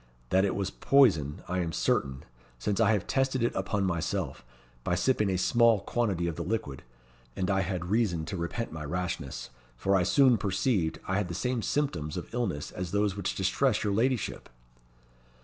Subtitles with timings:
[0.31, 2.25] That it was poison, I am certain,
[2.57, 4.43] since I have tested it upon myself,
[4.83, 6.81] by sipping a small quantity of the liquid;
[7.35, 11.35] and I had reason to repent my rashness, for I soon perceived I had the
[11.35, 14.49] same symptoms of illness as those which distress your ladyship."